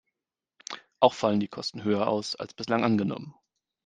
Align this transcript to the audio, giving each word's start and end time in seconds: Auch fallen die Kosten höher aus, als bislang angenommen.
Auch 0.99 1.13
fallen 1.13 1.39
die 1.39 1.47
Kosten 1.47 1.83
höher 1.83 2.07
aus, 2.07 2.35
als 2.35 2.55
bislang 2.55 2.83
angenommen. 2.83 3.35